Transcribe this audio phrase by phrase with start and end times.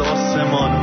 [0.00, 0.79] آسمان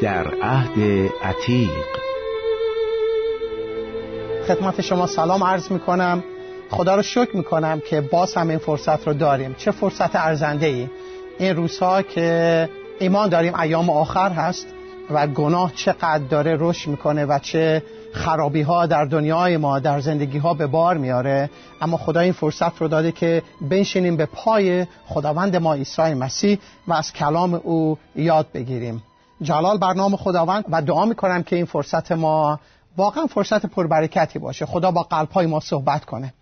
[0.00, 0.78] در عهد
[1.22, 1.70] عتیق.
[4.48, 6.24] خدمت شما سلام عرض می کنم
[6.70, 9.54] خدا رو شکر می کنم که باز هم این فرصت رو داریم.
[9.58, 10.88] چه فرصت ارزنده ای
[11.38, 12.68] این روزها که
[12.98, 14.66] ایمان داریم ایام آخر هست
[15.10, 20.38] و گناه چقدر داره رشد می‌کنه و چه خرابی ها در دنیای ما در زندگی
[20.38, 21.50] ها به بار میاره
[21.80, 26.58] اما خدا این فرصت رو داده که بنشینیم به پای خداوند ما عیسی مسیح
[26.88, 29.02] و از کلام او یاد بگیریم.
[29.42, 32.60] جلال برنامه خداوند و دعا می‌کنم که این فرصت ما
[32.96, 34.66] واقعا فرصت پربرکتی باشه.
[34.66, 36.34] خدا با قلبهای ما صحبت کنه.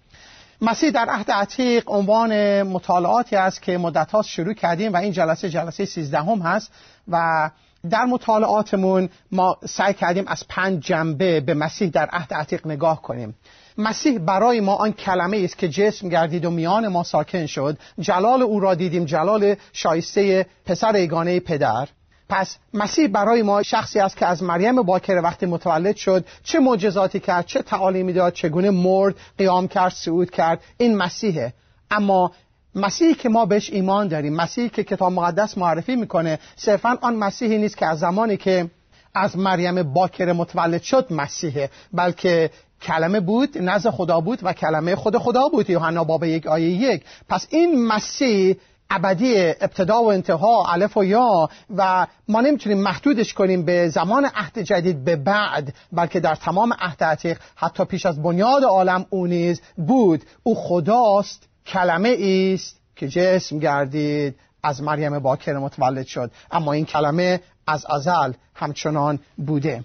[0.60, 5.50] مسیح در عهد عتیق عنوان مطالعاتی است که مدت هاست شروع کردیم و این جلسه
[5.50, 6.70] جلسه سیزدهم هست
[7.08, 7.50] و
[7.90, 13.34] در مطالعاتمون ما سعی کردیم از پنج جنبه به مسیح در عهد عتیق نگاه کنیم.
[13.78, 17.78] مسیح برای ما آن کلمه است که جسم گردید و میان ما ساکن شد.
[17.98, 19.04] جلال او را دیدیم.
[19.04, 21.88] جلال شایسته پسر ایگانه پدر.
[22.28, 27.20] پس مسیح برای ما شخصی است که از مریم باکر وقتی متولد شد چه معجزاتی
[27.20, 30.60] کرد چه تعالیمی داد چگونه مرد قیام کرد صعود کرد.
[30.78, 31.52] این مسیحه.
[31.90, 32.32] اما
[32.74, 37.58] مسیحی که ما بهش ایمان داریم مسیحی که کتاب مقدس معرفی می‌کنه صرفا آن مسیحی
[37.58, 38.70] نیست که از زمانی که
[39.14, 42.50] از مریم باکر متولد شد مسیحه بلکه
[42.82, 47.02] کلمه بود نزد خدا بود و کلمه خود خدا بود یوحنا باب یک آیه یک.
[47.28, 48.56] پس این مسیح
[48.90, 54.58] ابدی ابتدا و انتها الف و یا و ما نمی‌تونیم محدودش کنیم به زمان عهد
[54.58, 59.60] جدید به بعد بلکه در تمام عهد عتیق حتی پیش از بنیاد عالم او نیز
[59.76, 60.24] بود.
[60.42, 62.16] او خداست کلمه
[62.54, 66.30] است که جسم گردید از مریم باکر متولد شد.
[66.50, 69.84] اما این کلمه از ازل همچنان بوده.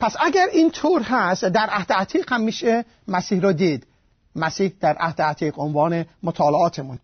[0.00, 3.86] پس اگر این طور هست در عهد عتیق هم میشه مسیح رو دید.
[4.36, 6.98] مسیح در عهد عتیق عنوان مطالعاتمون.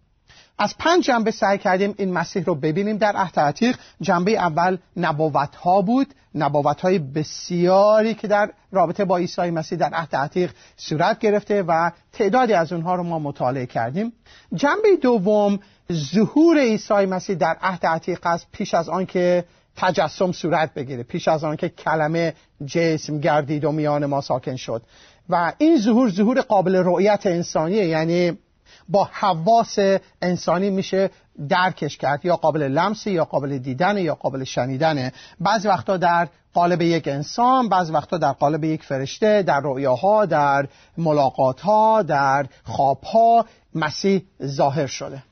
[0.62, 3.77] از پنج جنبه سعی کردیم این مسیح رو ببینیم در عهد عتیق.
[4.01, 6.15] جنبه اول نبوت ها بود.
[6.35, 11.91] نبوت های بسیاری که در رابطه با عیسی مسیح در عهد عتیق صورت گرفته و
[12.12, 14.12] تعدادی از اونها رو ما مطالعه کردیم.
[14.55, 15.59] جنبه دوم
[15.93, 19.45] ظهور عیسی مسیح در عهد عتیق است پیش از آنکه
[19.77, 22.35] تجسم صورت بگیره پیش از آنکه کلمه
[22.67, 24.83] جسم گردید و میان ما ساکن شد.
[25.29, 28.39] و این ظهور ظهور قابل رؤیت انسانیه یعنی
[28.88, 29.78] با حواس
[30.22, 31.11] انسانی میشه
[31.49, 36.82] درکش کرد یا قابل لمسی یا قابل دیدن یا قابل شنیدنه بعضی وقتا در قالب
[36.82, 40.69] یک انسان بعضی وقتا در قالب یک فرشته در رؤیاها در
[40.99, 43.44] ملاقاتها در خوابها
[43.75, 45.22] مسیح ظاهر شده.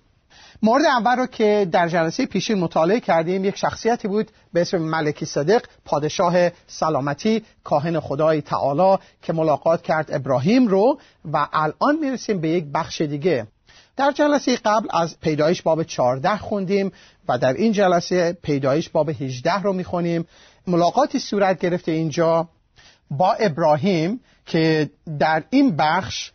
[0.63, 5.27] مورد اول رو که در جلسه پیشین مطالعه کردیم یک شخصیتی بود به اسم ملکی
[5.27, 10.99] صدق پادشاه سلامتی کاهن خدای تعالی که ملاقات کرد ابراهیم رو
[11.33, 13.47] و الان می‌رسیم به یک بخش دیگه.
[13.97, 16.93] در جلسه قبل از پیدایش باب 14 خوندیم
[17.29, 20.27] و در این جلسه پیدایش باب 18 رو می‌خونیم.
[20.67, 22.49] ملاقاتی صورت گرفته اینجا
[23.11, 26.33] با ابراهیم که در این بخش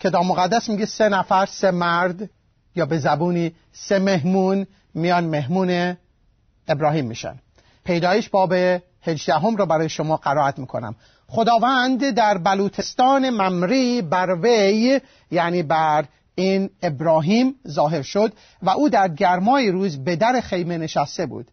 [0.00, 2.30] کتاب مقدس میگه سه نفر سه مرد
[2.76, 5.96] یا به زبونی سه مهمون میان مهمون
[6.68, 7.38] ابراهیم میشن.
[7.84, 8.52] پیدایش باب
[9.02, 10.94] هجدهم رو برای شما قرائت می‌کنم.
[11.26, 15.00] خداوند در بلوتستان ممری بر وی
[15.30, 16.04] یعنی بر
[16.34, 18.32] این ابراهیم ظاهر شد
[18.62, 21.50] و او در گرمای روز به در خیمه نشسته بود.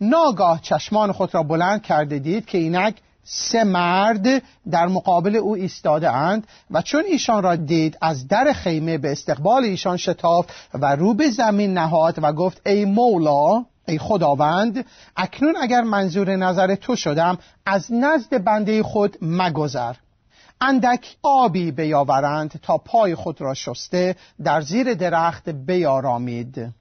[0.00, 6.10] ناگاه چشمان خود را بلند کرده دید که اینک سه مرد در مقابل او ایستاده
[6.10, 11.14] اند و چون ایشان را دید از در خیمه به استقبال ایشان شتافت و رو
[11.14, 14.84] به زمین نهاد و گفت ای مولا ای خداوند
[15.16, 19.94] اکنون اگر منظور نظر تو شدم از نزد بنده خود مگذر.
[20.60, 26.74] اندک آبی بیاورند تا پای خود را شسته در زیر درخت بیارامید.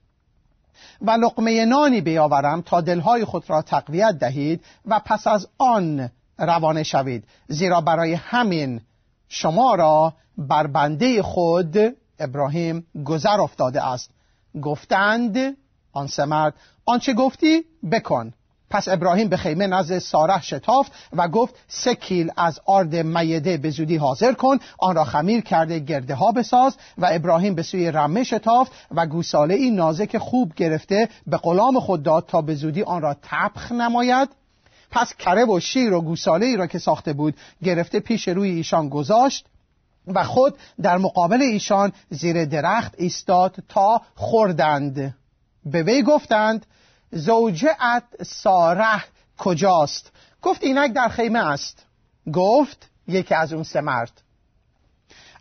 [1.01, 6.09] و لقمه نانی بیاورم تا دلهای خود را تقویت دهید و پس از آن
[6.39, 7.23] روانه شوید.
[7.47, 8.81] زیرا برای همین
[9.29, 11.77] شما را بر بنده خود
[12.19, 14.09] ابراهیم گذر افتاده است.
[14.61, 15.57] گفتند
[15.93, 16.53] آن سه مرد
[16.85, 18.33] آنچه گفتی؟ بکن.
[18.69, 23.69] پس ابراهیم به خیمه نزد ساره شتافت و گفت سه کیل از آرد میده به
[23.69, 28.23] زودی حاضر کن آن را خمیر کرده گرده ها بساز و ابراهیم به سوی رمه
[28.23, 33.01] شتافت و گوساله ای نازک خوب گرفته به غلام خود داد تا به زودی آن
[33.01, 34.29] را تبخ نماید.
[34.91, 38.89] پس کره و شیر و گوساله ای را که ساخته بود گرفته پیش روی ایشان
[38.89, 39.45] گذاشت
[40.07, 45.15] و خود در مقابل ایشان زیر درخت ایستاد تا خوردند.
[45.65, 46.65] به وی گفتند
[47.11, 47.77] زوجه
[48.21, 49.03] ساره
[49.37, 51.85] کجاست؟ گفت اینک در خیمه است.
[52.33, 54.21] گفت یکی از اون سه مرد.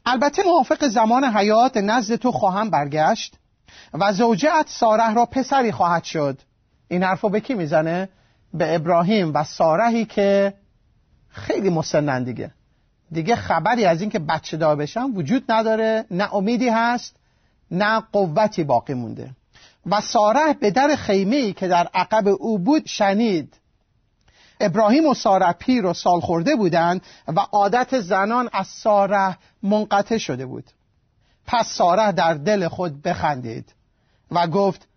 [0.07, 3.35] البته موافق زمان حیات نزد تو خواهم برگشت
[3.95, 6.39] و زوجه ساره را پسری خواهد شد.
[6.89, 8.09] این حرفو به کی می‌زنه؟
[8.55, 10.55] به ابراهیم و سارهی که
[11.29, 12.51] خیلی مسنن دیگه.
[13.13, 17.17] دیگه خبری از اینکه بچه دار بشن وجود نداره نه امیدی هست
[17.71, 19.31] نه قوتی باقی مونده.
[19.87, 23.55] و ساره به در خیمه که در عقب او بود شنید.
[24.61, 30.47] ابراهیم و ساره پیر و سال خورده بودند و عادت زنان از ساره منقطع شده
[30.47, 30.65] بود.
[31.47, 33.75] پس ساره در دل خود بخندید
[34.31, 34.89] و گفت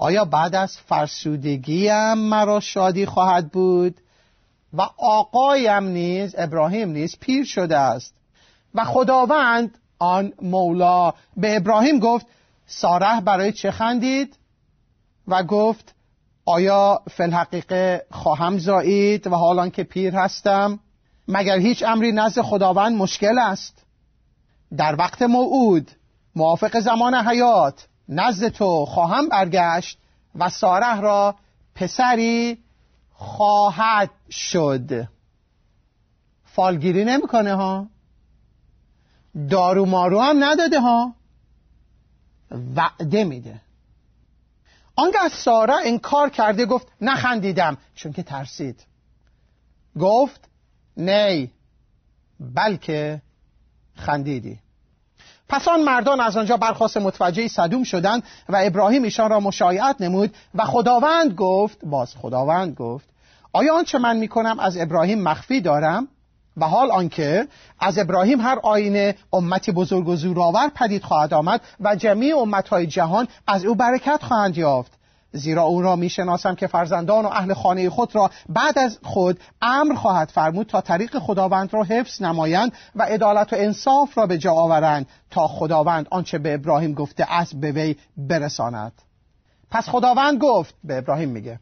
[0.00, 4.00] آیا بعد از فرسودگیم مرا شادی خواهد بود؟
[4.72, 8.14] و آقایم نیز ابراهیم نیز پیر شده است.
[8.74, 12.26] و خداوند آن مولا به ابراهیم گفت
[12.66, 14.36] ساره برای چه خندید؟
[15.28, 15.94] و گفت
[16.44, 20.78] آیا فی الحقیقه خواهم زایید و حالان که پیر هستم؟
[21.28, 23.82] مگر هیچ امری نزد خداوند مشکل است؟
[24.76, 25.90] در وقت موعود
[26.36, 29.98] موافق زمان حیات نزد تو خواهم برگشت
[30.34, 31.34] و ساره را
[31.74, 32.58] پسری
[33.12, 35.08] خواهد شد.
[36.44, 37.86] فالگیری نمی‌کنه ها.
[39.50, 41.14] دارو مارو هم نداده ها.
[42.76, 43.60] وعده میده.
[44.96, 48.84] آنگاه از ساره انکار کرده گفت نخندیدم چون که ترسید.
[50.00, 50.48] گفت
[50.96, 51.50] نی
[52.40, 53.22] بلکه
[53.94, 54.58] خندیدی.
[55.50, 60.34] پس آن مردان از آنجا برخواست متوجه صدوم شدند و ابراهیم ایشان را مشایعت نمود
[60.54, 63.08] و خداوند گفت باز خداوند گفت
[63.52, 66.08] آیا آنچه من می‌کنم از ابراهیم مخفی دارم؟
[66.56, 67.48] و حال آنکه
[67.80, 73.28] از ابراهیم هر آینه امتی بزرگ و زورآور پدید خواهد آمد و جمیع امتهای جهان
[73.46, 74.92] از او برکت خواهند یافت.
[75.32, 79.94] زیرا او را می‌شناسم که فرزندان و اهل خانه خود را بعد از خود امر
[79.94, 84.52] خواهد فرمود تا طریق خداوند را حفظ نمایند و عدالت و انصاف را به جا
[84.52, 88.92] آورند تا خداوند آنچه به ابراهیم گفته است به وی برساند.
[89.70, 91.60] پس خداوند گفت به ابراهیم میگه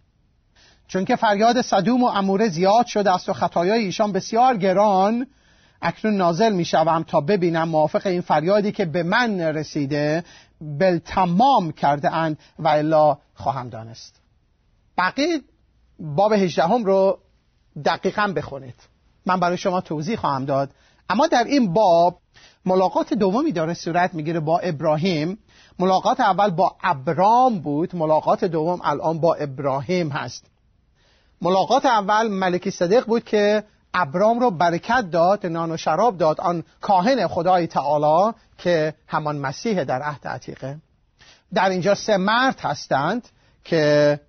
[0.89, 5.27] چون که فریاد صدوم و اموره زیاد شده است و خطایای ایشان بسیار گران
[5.83, 10.25] اکنون نازل می شوم تا ببینم موافق این فریادی که به من رسیده
[10.61, 14.21] بل تمام کرده اند و الا خواهم دانست.
[14.99, 15.41] بقیه
[16.01, 17.19] باب هجدهم رو
[17.85, 18.75] دقیقا بخونید.
[19.27, 20.71] من برای شما توضیح خواهم داد.
[21.11, 22.19] اما در این باب
[22.65, 25.39] ملاقات دومی داره صورت می‌گیره با ابراهیم.
[25.79, 27.97] ملاقات اول با ابرام بود.
[27.97, 30.47] ملاقات دوم الان با ابراهیم هست.
[31.43, 33.65] ملاقات اول ملکی صدق بود که
[34.01, 39.85] ابرام رو برکت داد نان و شراب داد آن کاهن خدای تعالی که همان مسیح
[39.85, 40.79] در عهد عتیقه.
[41.55, 43.29] در اینجا سه مرد هستند
[43.65, 44.21] که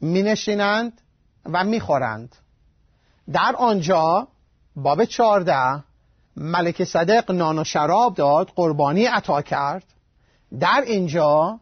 [0.00, 1.00] می نشینند
[1.44, 2.36] و می خورند
[3.32, 4.28] در آنجا
[4.76, 5.84] باب چارده
[6.36, 9.84] ملک صدق نان و شراب داد قربانی عطا کرد.
[10.60, 11.60] در اینجا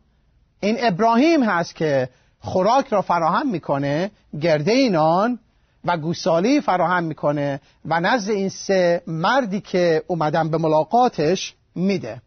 [0.61, 2.09] این ابراهیم هست که
[2.41, 5.39] خوراک را فراهم می‌کنه گرده اینان
[5.85, 12.23] و گوسالی فراهم می‌کنه و نزد این سه مردی که اومدن به ملاقاتش میده.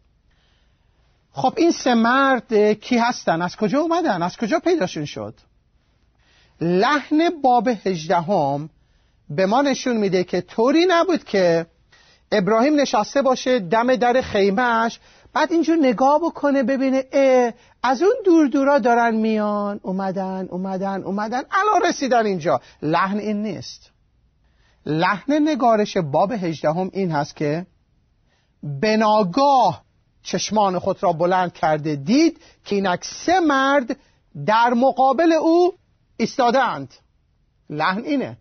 [1.32, 5.34] خب این سه مرد کی هستن؟ از کجا اومدن؟ از کجا پیداشون شد؟
[6.60, 8.70] لحن باب هجدهم
[9.30, 11.66] به ما نشون میده که طوری نبود که
[12.32, 15.00] ابراهیم نشسته باشه دم در خیمهش
[15.32, 17.52] بعد اینجور نگاه بکنه ببینه اه
[17.88, 21.42] از اون دور دورا دارن میان اومدن اومدن اومدن.
[21.50, 22.60] الان رسیدن اینجا.
[22.82, 23.90] لحن این نیست.
[24.86, 27.66] لحن نگارش باب هجدهم این هست که
[28.62, 29.82] بناگاه
[30.22, 33.96] چشمان خود را بلند کرده دید که اینک سه مرد
[34.46, 35.72] در مقابل او
[36.16, 36.94] ایستادند
[37.70, 38.36] لحن اینه.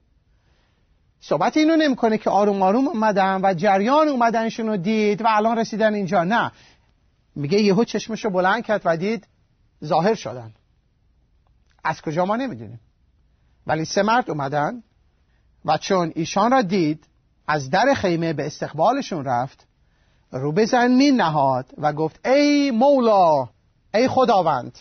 [1.22, 5.94] صحبت اینو نمی‌کنه که آروم آروم اومدن و جریان اومدنشون رو دید و الان رسیدن
[5.94, 6.24] اینجا.
[6.24, 6.52] نه.
[7.36, 9.28] میگه یهو چشمش رو بلند کرد و دید
[9.86, 10.54] ظاهر شدن.
[11.84, 12.80] از کجا ما نمی‌دونیم.
[13.68, 14.84] ولی سه مرد اومدن
[15.66, 17.04] و چون ایشان را دید
[17.48, 19.68] از در خیمه به استقبالشون رفت
[20.32, 23.50] رو به زمین نهاد و گفت ای مولا
[23.94, 24.78] ای خداوند.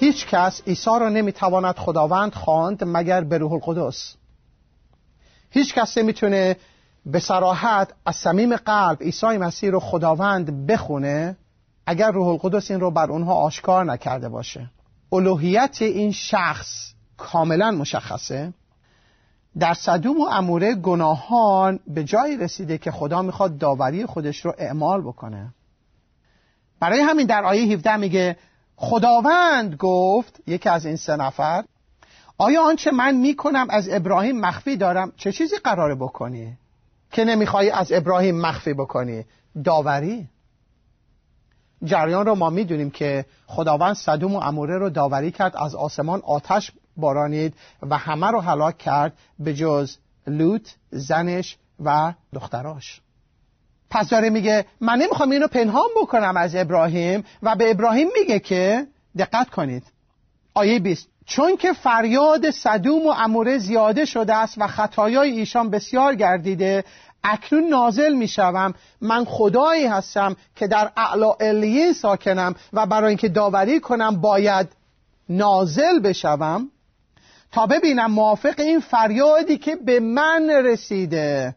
[0.00, 4.16] هیچ کس عیسی را نمی‌تواند خداوند خواند مگر به روح القدس.
[5.54, 6.56] هیچ کس نمی‌تونه
[7.06, 11.36] به سراحت از صمیم قلب عیسی مسیح رو خداوند بخونه
[11.86, 14.70] اگر روح القدس این رو بر اونها آشکار نکرده باشه.
[15.12, 18.52] الوهیت این شخص کاملا مشخصه.
[19.58, 25.02] در صدوم و اموره گناهان به جایی رسیده که خدا می‌خواد داوری خودش رو اعمال
[25.02, 25.54] بکنه.
[26.80, 28.36] برای همین در آیه 17 میگه
[28.76, 31.64] خداوند گفت یکی از این سه نفر
[32.38, 36.58] آیا آنچه من می‌کنم از ابراهیم مخفی دارم؟ چه چیزی قراره بکنی؟
[37.12, 39.24] که نمی‌خوای از ابراهیم مخفی بکنی؟
[39.64, 40.28] داوری.
[41.84, 46.72] جریان رو ما می‌دونیم که خداوند صدوم و اموره رو داوری کرد از آسمان آتش
[46.96, 53.00] بارانید و همه رو هلاک کرد به جز لوت زنش و دختراش.
[53.90, 58.86] پس داره میگه من نمی‌خوام اینو پنهان بکنم از ابراهیم و به ابراهیم میگه که
[59.18, 59.82] دقت کنید.
[60.54, 66.14] آیه 20 چون که فریاد صدوم و اموره زیاده شده است و خطایای ایشان بسیار
[66.14, 66.84] گردیده
[67.24, 68.74] اکنون نازل می‌شوم.
[69.00, 74.68] من خدایی هستم که در اعلا علیه ساکنم و برای اینکه داوری کنم باید
[75.28, 76.70] نازل بشوم.
[77.52, 81.56] تا ببینم موافق این فریادی که به من رسیده.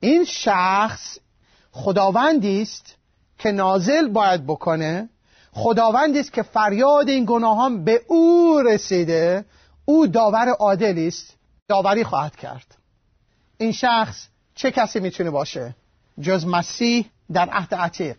[0.00, 1.18] این شخص
[1.72, 2.96] خداوندی است
[3.38, 5.08] که نازل باید بکنه.
[5.52, 9.44] خداوندی است که فریاد این گناهان به او رسیده
[9.84, 11.36] او داور عادلی است
[11.68, 12.76] داوری خواهد کرد.
[13.58, 15.74] این شخص چه کسی می‌تونه باشه؟
[16.20, 18.16] جز مسیح در عهد عتیق.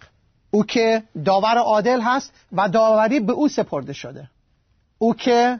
[0.51, 4.29] او که داور عادل هست و داوری به او سپرده شده.
[4.97, 5.59] او که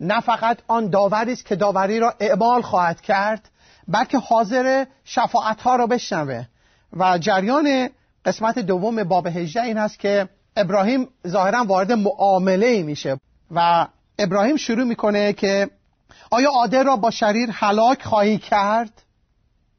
[0.00, 3.48] نه فقط آن داوری است که داوری را اعمال خواهد کرد
[3.88, 6.44] بلکه حاضر شفاعت ها را بشنوه.
[6.92, 7.88] و جریان
[8.24, 13.86] قسمت دوم باب 18 این هست که ابراهیم ظاهرا وارد معامله ای میشه و
[14.18, 15.70] ابراهیم شروع می‌کنه که
[16.30, 19.02] آیا عادل را با شریر هلاک خواهی کرد؟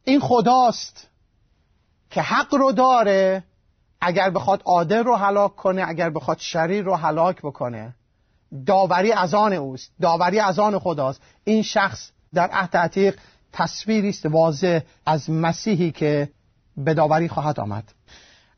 [0.04, 1.08] این خداست
[2.10, 3.44] که حق رو داره
[4.02, 7.96] اگر بخواد عادل رو هلاک کنه اگر بخواد شریر رو هلاک بکنه.
[8.66, 9.92] داوری از آن اوست.
[10.02, 11.22] داوری از آن خداست.
[11.44, 13.20] این شخص در عهد عتیق
[13.54, 16.30] تصویری است واضح از مسیحی که
[16.78, 17.84] به داوری خواهد آمد.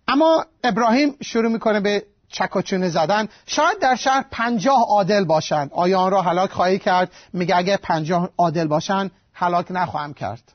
[0.08, 3.28] اما ابراهیم شروع می‌کنه به چکاچونه زدن.
[3.46, 7.12] شاید در شهر پنجاه عادل باشند آیا آن را هلاک خواهی کرد.
[7.34, 10.52] میگه اگر پنجاه عادل باشند هلاک نخواهم کرد.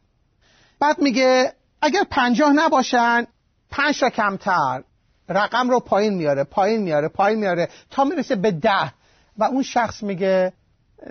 [0.80, 1.52] بعد میگه
[1.82, 3.26] اگر پنجاه نباشن
[3.70, 4.82] پنج تا کمتر.
[5.28, 8.92] رقم رو پایین میاره پایین میاره پایین میاره تا می‌رسه به ده.
[9.38, 10.52] و اون شخص میگه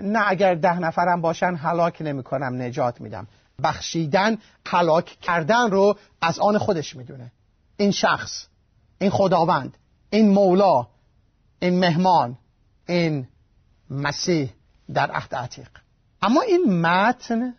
[0.00, 3.26] نه اگر ده نفرم باشن هلاک نمی‌کنم نجات میدم.
[3.62, 7.32] بخشیدن هلاک کردن رو از آن خودش می‌دونه.
[7.80, 8.46] این شخص
[8.98, 9.76] این خداوند
[10.10, 10.86] این مولا
[11.60, 12.38] این مهمان
[12.88, 13.28] این
[13.90, 14.50] مسیح
[14.94, 15.68] در عهد عتیق.
[16.22, 17.54] اما این متن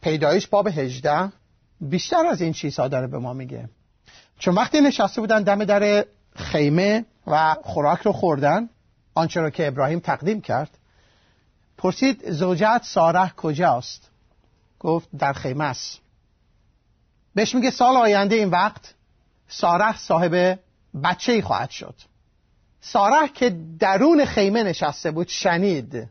[0.00, 1.32] پیدایش باب 18
[1.80, 3.68] بیشتر از این چیزها داره به ما میگه.
[4.38, 6.06] چون وقتی نشسته بودن دم در
[6.36, 8.68] خیمه و خوراک رو خوردن
[9.14, 10.78] آنچه را که ابراهیم تقدیم کرد
[11.78, 14.10] پرسید زوجت ساره کجاست؟
[14.78, 16.00] گفت در خیمه است.
[17.34, 18.94] بهش میگه سال آینده این وقت؟
[19.52, 20.58] ساره صاحب
[21.04, 21.94] بچه خواهد شد.
[22.80, 26.08] ساره که درون خیمه نشسته بود شنید.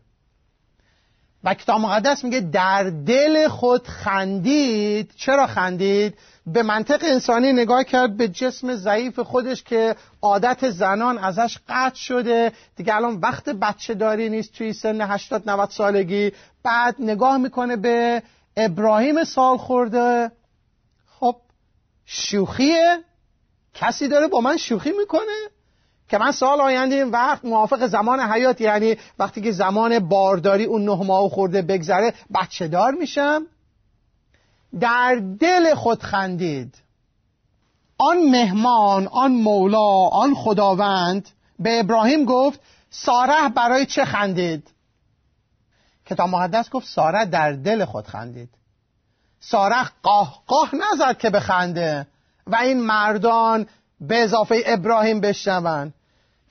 [1.43, 5.12] و کتاب مقدس میگه در دل خود خندید.
[5.17, 11.57] چرا خندید؟ به منطق انسانی نگاه کرد به جسم ضعیف خودش که عادت زنان ازش
[11.69, 12.51] قطع شده.
[12.75, 16.31] دیگه الان وقت بچه داری نیست توی سن 80 90 سالگی.
[16.63, 18.24] بعد نگاه می‌کنه به
[18.57, 20.31] ابراهیم سال خورده
[21.19, 21.36] خب
[22.05, 23.03] شوخیه.
[23.74, 25.50] کسی داره با من شوخی می‌کنه؟
[26.10, 30.86] که من سال آینده این وقت موافق زمان حیات یعنی وقتی که زمان بارداری اون
[30.86, 33.46] نه ماه خورده بگذره بچه دار میشم؟
[34.80, 36.75] در دل خود خندید.
[37.98, 42.60] آن مهمان آن مولا آن خداوند به ابراهیم گفت
[42.90, 44.68] ساره برای چه خندید؟
[46.06, 48.50] کتاب مقدس گفت ساره در دل خود خندید.
[49.40, 52.08] ساره قاه قاه نزد که بخنده.
[52.48, 53.67] و این مردان
[54.01, 55.93] به اضافه ابراهیم بشنون.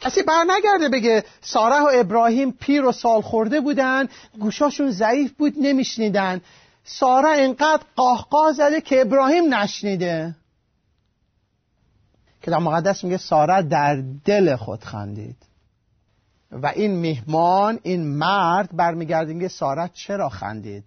[0.00, 4.08] کسی بر نگرده بگه ساره و ابراهیم پیر و سال خورده بودن
[4.40, 6.40] گوشاشون ضعیف بود نمیشنیدن.
[6.84, 10.36] ساره اینقدر قاه زده که ابراهیم نشنیده.
[12.42, 15.36] که در مقدس میگه ساره در دل خود خندید.
[16.52, 20.84] و این مهمان این مرد برمیگرده میگه ساره چرا خندید؟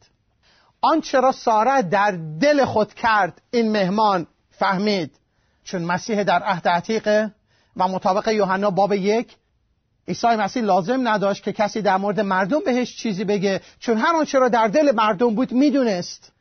[0.82, 2.12] آن چرا ساره در
[2.42, 5.16] دل خود کرد این مهمان فهمید.
[5.64, 7.32] چون مسیح در عهد عتیقه
[7.78, 9.36] و مطابق یوحنا باب یک
[10.08, 13.62] عیسی مسیح لازم نداشت که کسی در مورد مردم بهش چیزی بگه.
[13.80, 16.32] چون هر آنچه را در دل مردم بود می‌دونست.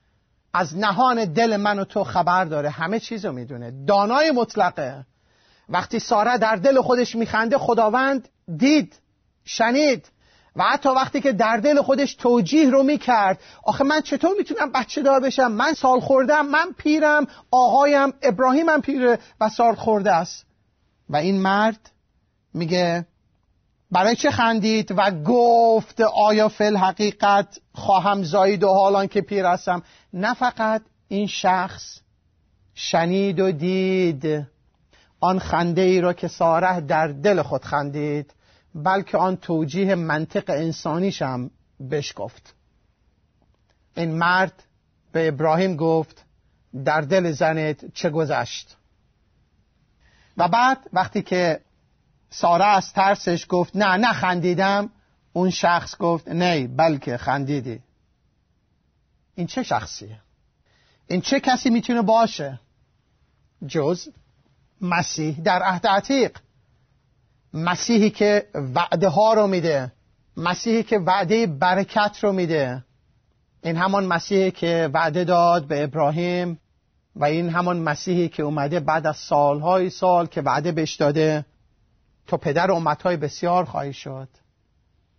[0.55, 2.71] از نهان دل من و تو خبر داره.
[2.71, 3.85] همه چیز رو می‌دونه.
[3.87, 5.07] دانای مطلقه
[5.69, 8.95] وقتی ساره در دل خودش میخنده خداوند دید
[9.45, 10.09] شنید.
[10.57, 15.03] و حتی وقتی که در دل خودش توجیه رو می‌کرد آخه من چطور می‌تونم بچه
[15.03, 20.47] دار بشم؟ من سال خوردم من پیرم آقایم ابراهیمم پیره و سال خورده است.
[21.09, 21.91] و این مرد
[22.55, 23.07] میگه
[23.91, 29.83] برای چه خندید؟ و گفت آیا فل حقیقت خواهم زایید و حالان که پیر هستم؟
[30.13, 31.99] نه فقط این شخص
[32.75, 34.47] شنید و دید
[35.21, 38.35] آن خنده ای را که ساره در دل خود خندید.
[38.75, 41.51] بلکه آن توجیه منطق انسانیش هم
[42.17, 42.55] گفت
[43.97, 44.63] این مرد
[45.13, 46.25] به ابراهیم گفت
[46.85, 48.77] در دل زنت چه گذشت؟
[50.37, 51.61] و بعد وقتی که
[52.31, 54.91] ساره از ترسش گفت نه نه خندیدم
[55.33, 57.83] اون شخص گفت نه بلکه خندیدی.
[59.35, 60.21] این چه شخصیه؟
[61.07, 62.61] این چه کسی می‌تونه باشه؟
[63.67, 64.09] جز
[64.81, 66.39] مسیح در عهد عتیق.
[67.55, 69.93] مسیحی که وعده ها رو میده
[70.37, 72.85] مسیحی که وعده برکت رو میده.
[73.63, 76.59] این همان مسیحی که وعده داد به ابراهیم
[77.17, 81.45] و این همان مسیحی که اومده بعد از سالهای سال که وعده بهش داده
[82.27, 84.29] تو پدر امتهای بسیار خواهی شد.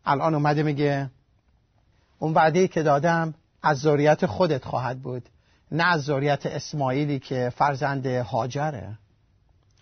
[0.06, 1.10] الان اومده میگه
[2.20, 5.30] اون وعده که دادم از ذریت خودت خواهد بود
[5.72, 8.98] نه از ذریت اسماعیلی که فرزند هاجره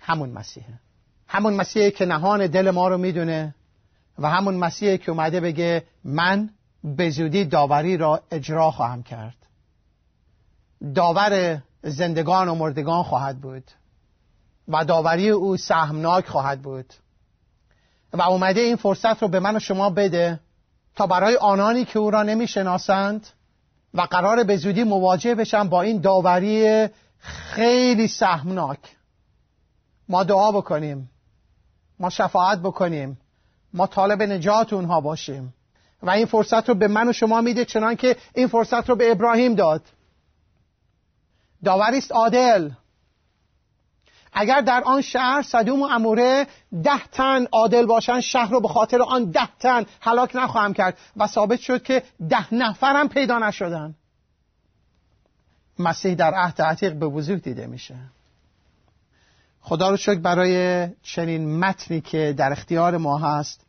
[0.02, 0.80] همون مسیحه.
[1.32, 3.56] همون مسیحی که نهان دل ما رو می‌دونه
[4.20, 6.50] و همون مسیحی که اومده بگه من
[6.84, 9.36] به زودی داوری را اجرا خواهم کرد.
[10.96, 13.64] داور زندگان و مردگان خواهد بود
[14.68, 16.94] و داوری او سهمناک خواهد بود
[18.14, 20.40] و اومده این فرصت رو به من و شما بده
[20.96, 23.28] تا برای آنانی که او را نمی‌شناسند
[23.94, 26.88] و قرار به زودی مواجه بشن با این داوری
[27.20, 28.80] خیلی سهمناک.
[30.10, 31.11] ما دعا بکنیم.
[32.02, 33.18] ما شفاعت بکنیم.
[33.74, 35.54] ما طالب نجات اونها باشیم.
[36.04, 39.12] و این فرصت رو به من و شما میده چنان که این فرصت رو به
[39.12, 39.82] ابراهیم داد.
[41.64, 42.70] داوریست عادل.
[44.34, 46.48] اگر در آن شهر صدوم و اموره
[46.84, 51.28] ده تن عادل باشن شهر رو به خاطر آن ده تن هلاک نخواهم کرد و
[51.28, 53.96] ثابت شد که ده نفرم پیدا نشدن.
[55.80, 57.96] مسیح در عهد عتیق به وضوح دیده میشه.
[59.62, 63.66] خدا رو شکر برای چنین متنی که در اختیار ما هست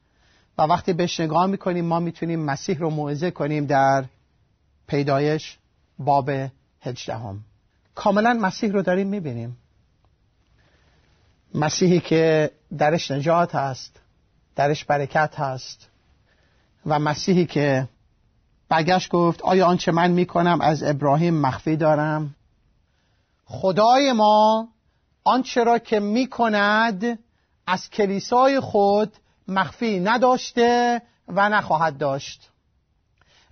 [0.59, 4.05] و وقتی بهش نگاه می‌کنیم ما می‌تونیم مسیح رو موعظه کنیم در
[4.87, 5.59] پیدایش
[5.99, 6.31] باب
[6.81, 7.41] هجدهم.
[7.95, 9.57] کاملا مسیح رو داریم می‌بینیم.
[11.55, 14.01] مسیحی که درش نجات هست
[14.57, 15.89] درش برکت هست
[16.87, 17.89] و مسیحی که
[18.69, 22.35] برگشت گفت آیا آنچه من می‌کنم از ابراهیم مخفی دارم؟
[23.45, 24.69] خدای ما
[25.25, 27.19] آنچه را که می‌کند
[27.67, 29.17] از کلیسای خود
[29.49, 32.51] مخفی نداشته و نخواهد داشت.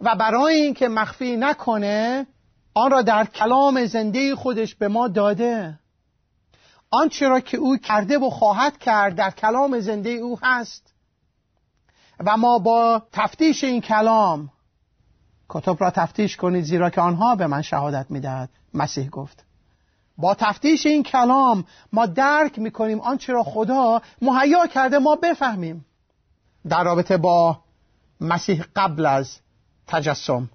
[0.00, 2.26] و برای اینکه مخفی نکنه
[2.74, 5.78] آن را در کلام زنده خودش به ما داده.
[6.90, 10.94] آنچه را که او کرده و خواهد کرد در کلام زنده او هست.
[12.26, 14.50] و ما با تفتیش این کلام
[15.48, 19.44] کتب را تفتیش کنید زیرا که آنها به من شهادت می‌دهد مسیح گفت.
[20.20, 25.84] با تفتیش این کلام ما درک می‌کنیم آنچه را خدا مهیا کرده ما بفهمیم.
[26.68, 27.58] در رابطه با
[28.20, 29.38] مسیح قبل از
[29.86, 30.50] تجسم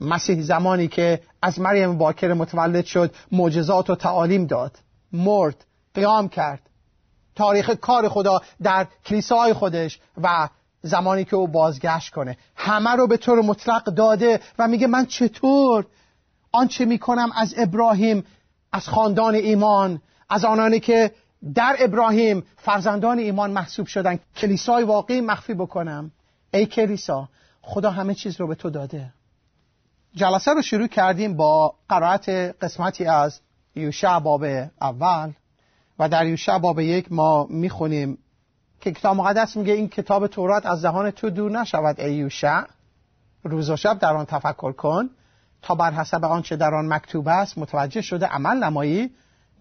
[0.00, 4.78] مسیح زمانی که از مریم باکر متولد شد معجزات و تعالیم داد
[5.12, 6.70] مرد قیام کرد.
[7.34, 10.48] تاریخ کار خدا در کلیسای خودش و
[10.82, 12.36] زمانی که او بازگشت کنه.
[12.56, 15.86] همه رو به طور مطلق داده و میگه من چطور
[16.52, 18.24] آنچه می‌کنم از ابراهیم
[18.74, 21.10] از خاندان ایمان از آنانی که
[21.54, 24.18] در ابراهیم فرزندان ایمان محسوب شدن.
[24.36, 26.12] کلیسای واقعی مخفی بکنم.
[26.54, 27.28] ای کلیسا
[27.62, 29.12] خدا همه چیز رو به تو داده.
[30.14, 33.40] جلسه رو شروع کردیم با قرائت قسمتی از
[33.76, 34.44] یوشع باب
[34.80, 35.32] اول.
[35.98, 38.18] و در یوشع باب یک ما می‌خونیم
[38.80, 42.62] که کتاب مقدس میگه این کتاب تورات از دهان تو دور نشود ای یوشع.
[43.42, 45.10] روز و شب در آن تفکر کن.
[45.64, 49.10] تا بر حسب آنچه در آن مکتوب است متوجه شده عمل نمایی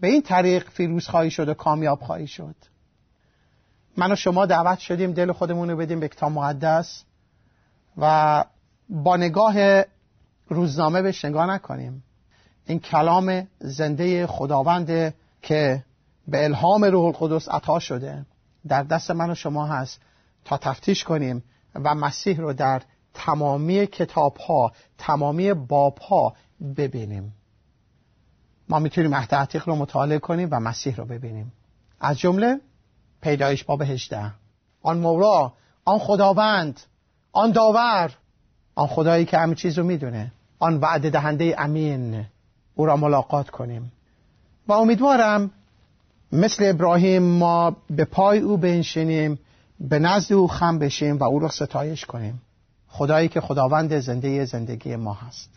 [0.01, 2.55] به این طریق فیروز خواهی شد و کامیاب خواهی شد.
[3.97, 7.03] من و شما دعوت شدیم دل خودمون رو بدیم به کتاب مقدس
[7.97, 8.45] و
[8.89, 9.83] با نگاه
[10.47, 12.03] روزنامه بهش نگاه نکنیم.
[12.65, 15.83] این کلام زنده خداوند که
[16.27, 18.25] به الهام روح القدس عطا شده
[18.67, 19.99] در دست من و شما هست
[20.45, 21.43] تا تفتیش کنیم
[21.75, 22.81] و مسیح رو در
[23.13, 26.33] تمامی کتاب ها تمامی باب ها
[26.77, 27.33] ببینیم.
[28.69, 31.53] ما می‌تونیم عهد عتیق رو مطالعه کنیم و مسیح رو ببینیم.
[31.99, 32.59] از جمله
[33.21, 34.31] پیدایش باب 18
[34.81, 35.53] آن مورا
[35.85, 36.79] آن خداوند
[37.31, 38.11] آن داور
[38.75, 40.31] آن خدایی که همه چیز رو می‌دونه.
[40.59, 42.25] آن وعده دهنده امین.
[42.75, 43.91] او را ملاقات کنیم.
[44.67, 45.51] و امیدوارم
[46.31, 49.39] مثل ابراهیم ما به پای او بنشینیم
[49.79, 52.41] به نزد او خم بشیم و او را ستایش کنیم.
[52.93, 55.49] خدایی که خداوند زنده زندگی ما هست.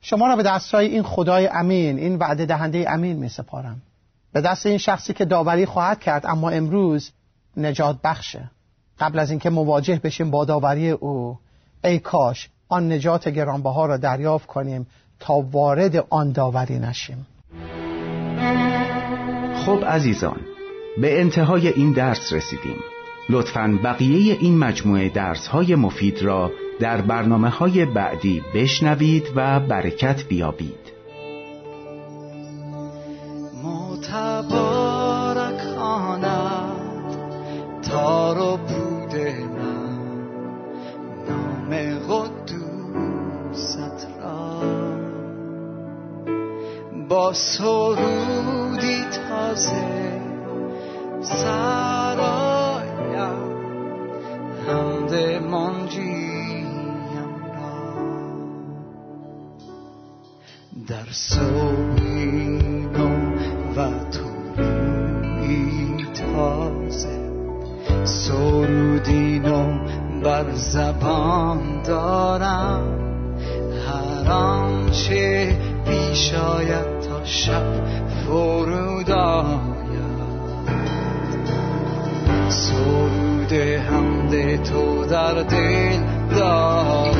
[0.00, 3.82] شما را به دستای این خدای امین این وعده دهنده امین می سپارم.
[4.32, 7.10] به دست این شخصی که داوری خواهد کرد اما امروز
[7.56, 8.50] نجات بخشه.
[8.98, 11.38] قبل از اینکه مواجه بشیم با داوری او
[11.84, 14.86] ای کاش آن نجات گرانبها را دریافت کنیم
[15.20, 17.26] تا وارد آن داوری نشیم.
[19.66, 20.40] خب عزیزان
[21.00, 22.76] به انتهای این درس رسیدیم.
[23.30, 30.24] لطفا بقیه این مجموعه درس های مفید را در برنامه های بعدی بشنوید و برکت
[30.28, 30.98] بیابید.
[86.30, 87.14] دارم.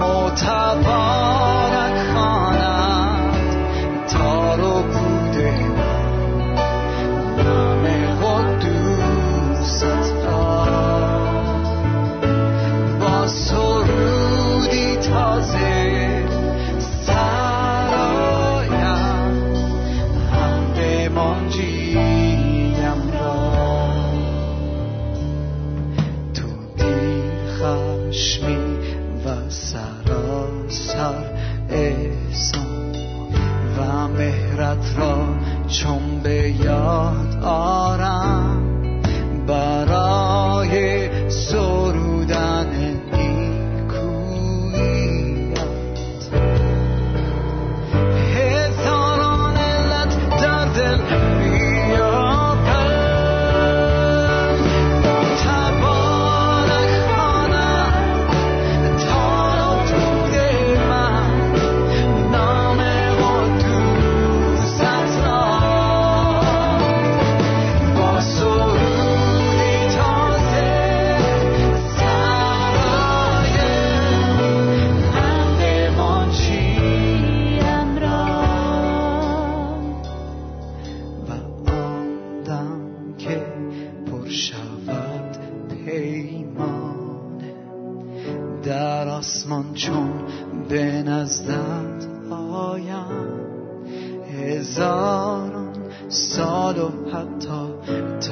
[0.00, 1.21] متبارک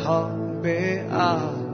[0.04, 0.30] تا
[0.62, 1.70] به ابد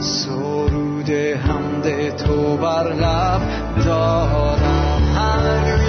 [0.00, 3.40] سرود حمد تو بر لب
[3.84, 5.02] دارم.
[5.14, 5.85] هر